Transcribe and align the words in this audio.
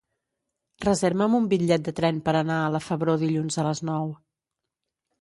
Reserva'm 0.85 1.35
un 1.41 1.51
bitllet 1.51 1.85
de 1.89 1.95
tren 2.01 2.23
per 2.31 2.35
anar 2.41 2.57
a 2.65 2.75
la 2.79 2.83
Febró 2.89 3.19
dilluns 3.27 3.63
a 3.65 3.71
les 3.71 3.87
nou. 3.95 4.15